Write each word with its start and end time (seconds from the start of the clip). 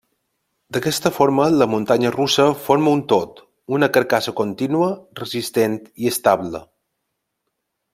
D'aquesta 0.77 1.11
forma 1.17 1.45
la 1.55 1.67
muntanya 1.73 2.11
russa 2.15 2.47
forma 2.69 2.95
un 2.99 3.05
tot, 3.13 3.45
una 3.79 3.93
carcassa 3.99 4.35
contínua, 4.43 4.91
resistent 5.25 5.81
i 6.05 6.13
estable. 6.17 6.67